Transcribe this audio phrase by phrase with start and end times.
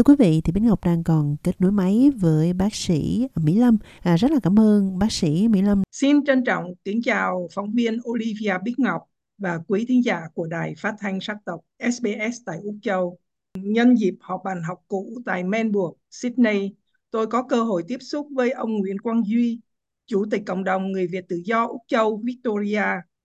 [0.00, 3.56] Thưa quý vị, thì bích Ngọc đang còn kết nối máy với bác sĩ Mỹ
[3.56, 3.78] Lâm.
[4.02, 5.82] À, rất là cảm ơn bác sĩ Mỹ Lâm.
[5.92, 9.02] Xin trân trọng kính chào phóng viên Olivia Bích Ngọc
[9.38, 13.18] và quý thính giả của Đài Phát thanh Sắc tộc SBS tại Úc Châu.
[13.54, 16.74] Nhân dịp họp bàn học cũ tại Melbourne, Sydney,
[17.10, 19.60] tôi có cơ hội tiếp xúc với ông Nguyễn Quang Duy,
[20.06, 22.84] Chủ tịch Cộng đồng Người Việt Tự do Úc Châu Victoria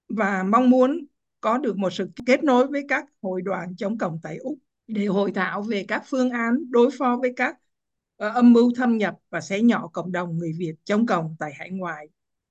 [0.09, 1.05] và mong muốn
[1.41, 4.57] có được một sự kết nối với các hội đoàn chống cộng tại Úc
[4.87, 7.57] để hội thảo về các phương án đối phó với các
[8.25, 11.51] uh, âm mưu thâm nhập và xé nhỏ cộng đồng người Việt chống cộng tại
[11.53, 12.07] hải ngoại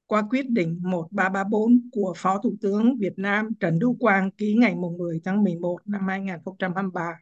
[0.06, 4.74] qua quyết định 1334 của Phó Thủ tướng Việt Nam Trần Lưu Quang ký ngày
[4.98, 7.18] 10 tháng 11 năm 2023.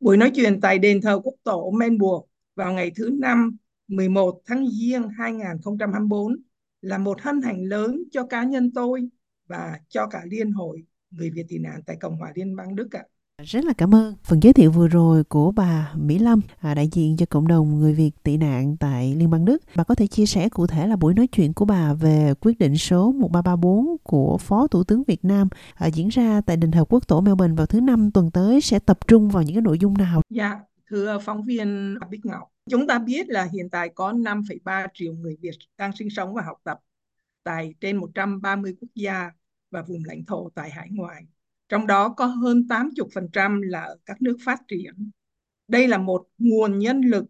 [0.00, 3.56] Buổi nói chuyện tại đền thờ quốc tổ Melbourne vào ngày thứ Năm
[3.88, 6.36] 11 tháng Giêng 2024
[6.80, 9.08] là một hân hạnh lớn cho cá nhân tôi
[9.46, 12.96] và cho cả Liên hội người Việt tị nạn tại Cộng hòa Liên bang Đức
[12.96, 13.04] ạ.
[13.42, 16.88] Rất là cảm ơn phần giới thiệu vừa rồi của bà Mỹ Lâm, à, đại
[16.92, 19.62] diện cho cộng đồng người Việt tị nạn tại Liên bang Đức.
[19.76, 22.58] Bà có thể chia sẻ cụ thể là buổi nói chuyện của bà về quyết
[22.58, 26.84] định số 1334 của Phó Thủ tướng Việt Nam à, diễn ra tại đền thờ
[26.88, 29.78] quốc tổ Melbourne vào thứ năm tuần tới sẽ tập trung vào những cái nội
[29.78, 30.22] dung nào?
[30.30, 30.60] Dạ,
[30.90, 35.36] thưa phóng viên Bích Ngọc, chúng ta biết là hiện tại có 5,3 triệu người
[35.40, 36.78] Việt đang sinh sống và học tập
[37.44, 39.30] tại trên 130 quốc gia
[39.70, 41.22] và vùng lãnh thổ tại hải ngoại
[41.68, 45.10] trong đó có hơn 80% là ở các nước phát triển.
[45.68, 47.24] Đây là một nguồn nhân lực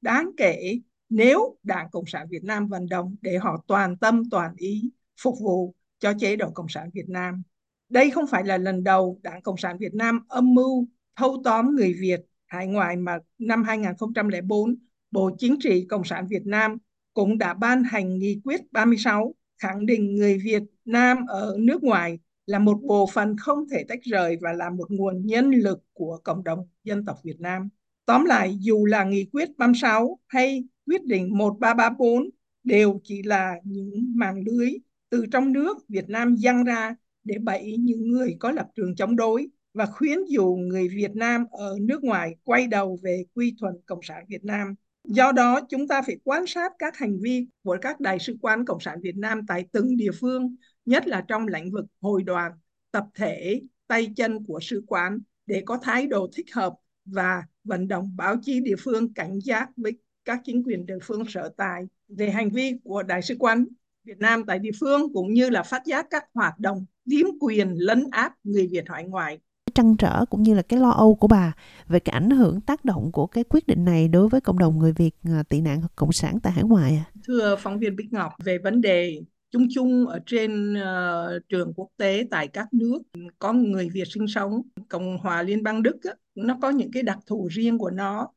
[0.00, 4.54] đáng kể nếu Đảng Cộng sản Việt Nam vận động để họ toàn tâm, toàn
[4.56, 4.90] ý
[5.20, 7.42] phục vụ cho chế độ Cộng sản Việt Nam.
[7.88, 11.74] Đây không phải là lần đầu Đảng Cộng sản Việt Nam âm mưu thâu tóm
[11.74, 14.76] người Việt hải ngoại mà năm 2004
[15.10, 16.78] Bộ Chính trị Cộng sản Việt Nam
[17.14, 22.18] cũng đã ban hành nghị quyết 36 khẳng định người Việt Nam ở nước ngoài
[22.46, 26.20] là một bộ phận không thể tách rời và là một nguồn nhân lực của
[26.24, 27.68] cộng đồng dân tộc Việt Nam.
[28.06, 32.30] Tóm lại, dù là nghị quyết 36 hay quyết định 1334
[32.64, 34.70] đều chỉ là những màn lưới
[35.10, 39.16] từ trong nước Việt Nam dăng ra để bẫy những người có lập trường chống
[39.16, 43.74] đối và khuyến dụ người Việt Nam ở nước ngoài quay đầu về quy thuận
[43.86, 44.74] Cộng sản Việt Nam.
[45.04, 48.64] Do đó, chúng ta phải quan sát các hành vi của các đại sứ quán
[48.64, 50.56] Cộng sản Việt Nam tại từng địa phương
[50.86, 52.52] nhất là trong lĩnh vực hội đoàn,
[52.90, 56.74] tập thể, tay chân của sứ quán để có thái độ thích hợp
[57.04, 59.92] và vận động báo chí địa phương cảnh giác với
[60.24, 63.64] các chính quyền địa phương sở tại về hành vi của Đại sứ quán
[64.04, 67.74] Việt Nam tại địa phương cũng như là phát giác các hoạt động điếm quyền
[67.78, 69.38] lấn áp người Việt hải ngoại
[69.74, 71.52] trăn trở cũng như là cái lo âu của bà
[71.88, 74.78] về cái ảnh hưởng tác động của cái quyết định này đối với cộng đồng
[74.78, 77.04] người Việt à, tị nạn cộng sản tại hải ngoại à?
[77.24, 79.20] Thưa phóng viên Bích Ngọc về vấn đề
[79.54, 82.98] chung chung ở trên uh, trường quốc tế tại các nước
[83.38, 84.62] có người Việt sinh sống.
[84.88, 88.28] Cộng hòa Liên bang Đức á, nó có những cái đặc thù riêng của nó.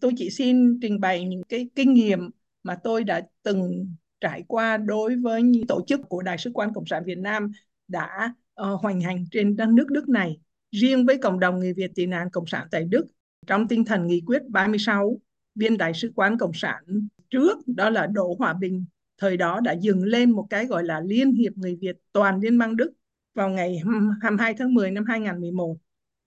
[0.00, 2.30] Tôi chỉ xin trình bày những cái kinh nghiệm
[2.62, 3.86] mà tôi đã từng
[4.20, 7.52] trải qua đối với những tổ chức của Đại sứ quán Cộng sản Việt Nam
[7.88, 10.38] đã uh, hoành hành trên đất nước Đức này
[10.70, 13.06] riêng với cộng đồng người Việt tị nạn Cộng sản tại Đức.
[13.46, 15.20] Trong tinh thần nghị quyết 36
[15.54, 16.84] viên Đại sứ quán Cộng sản
[17.30, 18.84] trước đó là Đỗ Hòa Bình
[19.24, 22.58] thời đó đã dừng lên một cái gọi là Liên hiệp Người Việt toàn Liên
[22.58, 22.92] bang Đức
[23.34, 23.82] vào ngày
[24.22, 25.76] 22 tháng 10 năm 2011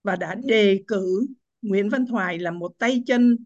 [0.03, 1.27] và đã đề cử
[1.61, 3.37] Nguyễn Văn Thoại là một tay chân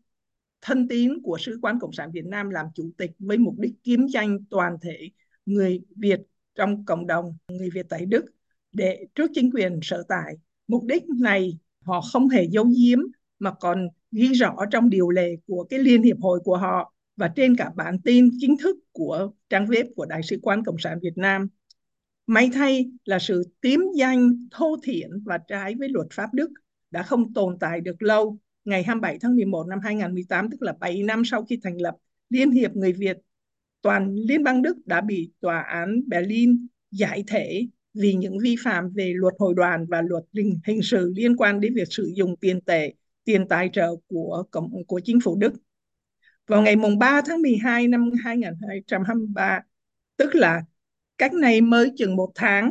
[0.62, 3.74] thân tín của Sứ quán Cộng sản Việt Nam làm chủ tịch với mục đích
[3.84, 5.10] kiếm tranh toàn thể
[5.46, 6.20] người Việt
[6.56, 8.26] trong cộng đồng, người Việt tại Đức
[8.72, 10.36] để trước chính quyền sở tại.
[10.68, 13.00] Mục đích này họ không hề giấu giếm
[13.40, 17.28] mà còn ghi rõ trong điều lệ của cái liên hiệp hội của họ và
[17.36, 21.00] trên cả bản tin chính thức của trang web của Đại sứ quán Cộng sản
[21.02, 21.48] Việt Nam.
[22.28, 26.50] May thay là sự tím danh thô thiển và trái với luật pháp Đức
[26.92, 28.38] đã không tồn tại được lâu.
[28.66, 31.96] Ngày 27 tháng 11 năm 2018, tức là 7 năm sau khi thành lập,
[32.30, 33.18] Liên hiệp Người Việt
[33.82, 38.90] toàn Liên bang Đức đã bị Tòa án Berlin giải thể vì những vi phạm
[38.90, 40.24] về luật hội đoàn và luật
[40.66, 42.94] hình sự liên quan đến việc sử dụng tiền tệ,
[43.24, 44.44] tiền tài trợ của
[44.88, 45.54] của chính phủ Đức
[46.48, 49.60] vào ngày mùng 3 tháng 12 năm 2023,
[50.18, 50.64] tức là
[51.18, 52.70] cách này mới chừng một tháng,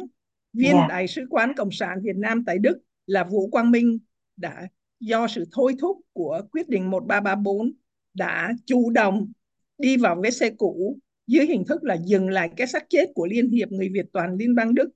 [0.52, 0.82] viên yeah.
[0.82, 0.86] Dạ.
[0.88, 3.98] đại sứ quán Cộng sản Việt Nam tại Đức là Vũ Quang Minh
[4.36, 4.68] đã
[5.00, 7.72] do sự thôi thúc của quyết định 1334
[8.14, 9.32] đã chủ động
[9.78, 13.26] đi vào vết xe cũ dưới hình thức là dừng lại cái xác chết của
[13.26, 14.90] Liên hiệp Người Việt toàn Liên bang Đức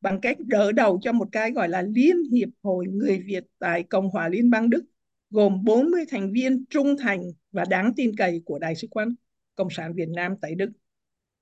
[0.00, 3.82] bằng cách đỡ đầu cho một cái gọi là Liên hiệp Hội Người Việt tại
[3.82, 4.84] Cộng hòa Liên bang Đức
[5.30, 7.20] gồm 40 thành viên trung thành
[7.52, 9.14] và đáng tin cậy của Đại sứ quán
[9.54, 10.70] Cộng sản Việt Nam tại Đức.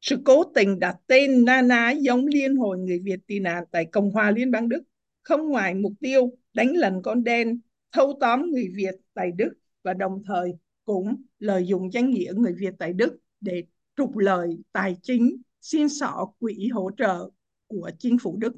[0.01, 3.85] Sự cố tình đặt tên na ná giống Liên hội người Việt tị nạn tại
[3.85, 4.83] Cộng hòa Liên bang Đức
[5.23, 7.61] không ngoài mục tiêu đánh lần con đen,
[7.93, 9.53] thâu tóm người Việt tại Đức
[9.83, 10.53] và đồng thời
[10.85, 13.65] cũng lợi dụng danh nghĩa người Việt tại Đức để
[13.97, 17.31] trục lợi tài chính, xin sỏ quỹ hỗ trợ
[17.67, 18.55] của chính phủ Đức.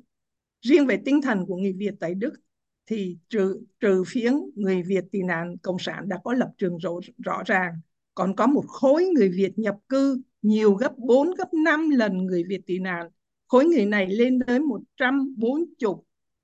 [0.62, 2.32] Riêng về tinh thần của người Việt tại Đức
[2.86, 6.90] thì trừ, trừ phiến người Việt tị nạn Cộng sản đã có lập trường rõ,
[7.24, 7.72] rõ ràng.
[8.14, 12.44] Còn có một khối người Việt nhập cư nhiều gấp 4, gấp 5 lần người
[12.44, 13.08] Việt tị nạn.
[13.48, 15.62] Khối người này lên tới 140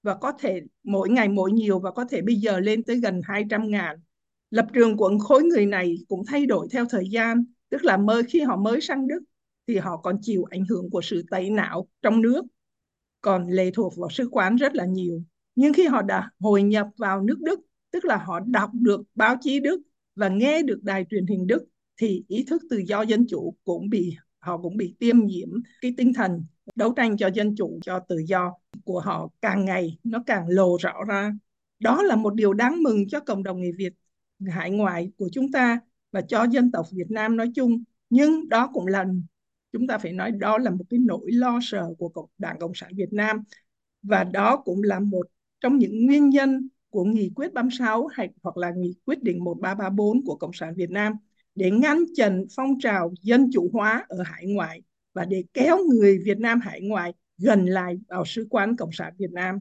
[0.02, 3.20] và có thể mỗi ngày mỗi nhiều và có thể bây giờ lên tới gần
[3.24, 3.96] 200 ngàn.
[4.50, 8.22] Lập trường của khối người này cũng thay đổi theo thời gian, tức là mới
[8.22, 9.20] khi họ mới sang Đức
[9.66, 12.42] thì họ còn chịu ảnh hưởng của sự tẩy não trong nước,
[13.20, 15.22] còn lệ thuộc vào sứ quán rất là nhiều.
[15.54, 17.60] Nhưng khi họ đã hồi nhập vào nước Đức,
[17.90, 19.80] tức là họ đọc được báo chí Đức
[20.14, 21.64] và nghe được đài truyền hình Đức,
[21.96, 25.48] thì ý thức tự do dân chủ cũng bị họ cũng bị tiêm nhiễm
[25.80, 26.44] cái tinh thần
[26.74, 28.54] đấu tranh cho dân chủ cho tự do
[28.84, 31.32] của họ càng ngày nó càng lộ rõ ra.
[31.78, 33.92] Đó là một điều đáng mừng cho cộng đồng người Việt
[34.50, 35.80] hải ngoại của chúng ta
[36.12, 37.84] và cho dân tộc Việt Nam nói chung.
[38.10, 39.06] Nhưng đó cũng là
[39.72, 42.90] chúng ta phải nói đó là một cái nỗi lo sợ của Đảng Cộng sản
[42.96, 43.42] Việt Nam.
[44.02, 45.26] Và đó cũng là một
[45.62, 50.24] trong những nguyên nhân của nghị quyết 36 hay hoặc là nghị quyết định 1334
[50.24, 51.12] của Cộng sản Việt Nam
[51.54, 54.82] để ngăn chặn phong trào dân chủ hóa ở hải ngoại
[55.14, 59.12] và để kéo người Việt Nam hải ngoại gần lại vào sứ quán Cộng sản
[59.18, 59.58] Việt Nam.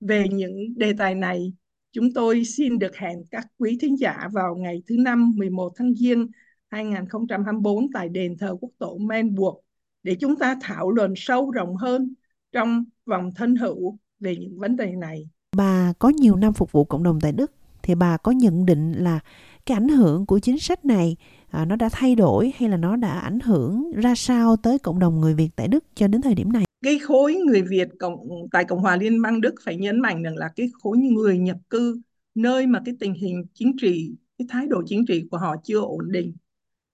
[0.00, 1.52] Về những đề tài này,
[1.92, 5.94] chúng tôi xin được hẹn các quý thính giả vào ngày thứ Năm 11 tháng
[5.94, 6.26] Giêng
[6.68, 9.64] 2024 tại đền thờ quốc tổ men buộc
[10.02, 12.14] để chúng ta thảo luận sâu rộng hơn
[12.52, 15.28] trong vòng thân hữu về những vấn đề này.
[15.56, 17.52] Bà có nhiều năm phục vụ cộng đồng tại Đức
[17.82, 19.20] thì bà có nhận định là
[19.66, 21.16] cái ảnh hưởng của chính sách này
[21.50, 24.98] à, nó đã thay đổi hay là nó đã ảnh hưởng ra sao tới cộng
[24.98, 26.64] đồng người Việt tại Đức cho đến thời điểm này?
[26.84, 28.16] Cái khối người Việt cộng
[28.52, 31.56] tại Cộng hòa Liên bang Đức phải nhấn mạnh rằng là cái khối người nhập
[31.70, 32.00] cư
[32.34, 35.80] nơi mà cái tình hình chính trị, cái thái độ chính trị của họ chưa
[35.80, 36.34] ổn định.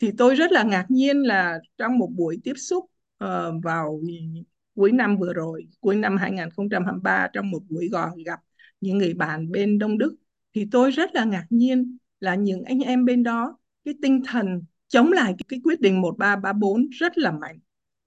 [0.01, 2.85] Thì tôi rất là ngạc nhiên là trong một buổi tiếp xúc
[3.25, 3.29] uh,
[3.63, 4.01] vào
[4.75, 8.41] cuối năm vừa rồi, cuối năm 2023 trong một buổi gọi gặp
[8.81, 10.17] những người bạn bên Đông Đức
[10.55, 14.63] thì tôi rất là ngạc nhiên là những anh em bên đó cái tinh thần
[14.89, 17.59] chống lại cái quyết định 1334 rất là mạnh.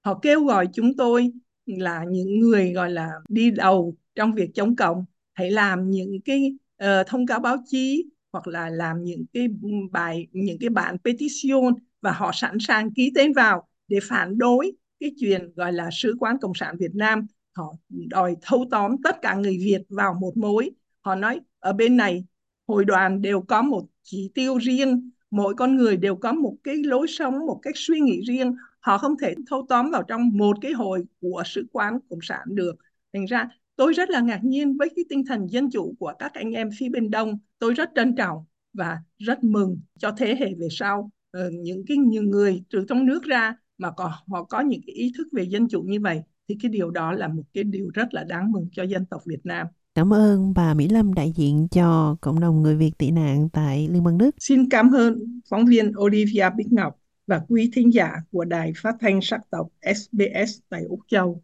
[0.02, 1.32] Họ kêu gọi chúng tôi
[1.66, 6.58] là những người gọi là đi đầu trong việc chống cộng hãy làm những cái
[6.84, 9.48] uh, thông cáo báo chí hoặc là làm những cái
[9.92, 14.72] bài những cái bản petition và họ sẵn sàng ký tên vào để phản đối
[15.00, 19.22] cái chuyện gọi là sứ quán cộng sản Việt Nam, họ đòi thâu tóm tất
[19.22, 20.72] cả người Việt vào một mối.
[21.02, 22.26] Họ nói, ở bên này,
[22.68, 26.76] hội đoàn đều có một chỉ tiêu riêng, mỗi con người đều có một cái
[26.84, 28.56] lối sống, một cách suy nghĩ riêng.
[28.80, 32.42] Họ không thể thâu tóm vào trong một cái hội của sứ quán cộng sản
[32.48, 32.76] được.
[33.14, 36.34] Thành ra, tôi rất là ngạc nhiên với cái tinh thần dân chủ của các
[36.34, 37.40] anh em phía bên đông.
[37.60, 41.98] Tôi rất trân trọng và rất mừng cho thế hệ về sau ờ, những cái,
[41.98, 45.44] những người từ trong nước ra mà có, họ có những cái ý thức về
[45.44, 48.52] dân chủ như vậy thì cái điều đó là một cái điều rất là đáng
[48.52, 49.68] mừng cho dân tộc Việt Nam.
[49.96, 53.88] Cảm ơn bà Mỹ Lâm đại diện cho cộng đồng người Việt tị nạn tại
[53.92, 54.32] Liên bang Đức.
[54.40, 58.96] Xin cảm ơn phóng viên Olivia Bích Ngọc và quý thính giả của Đài Phát
[59.00, 61.42] thanh sắc tộc SBS tại Úc Châu.